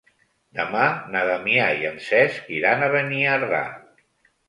Demà 0.59 0.85
na 1.17 1.21
Damià 1.27 1.69
i 1.83 1.87
en 1.91 2.01
Cesc 2.09 2.53
iran 2.59 2.83
a 2.83 2.91
Beniardà. 2.99 3.65